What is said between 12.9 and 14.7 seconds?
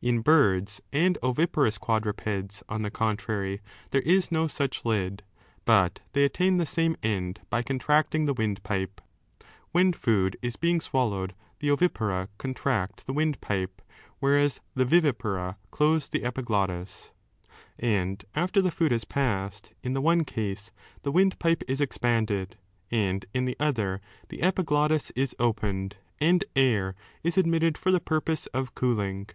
the windpipe, whereas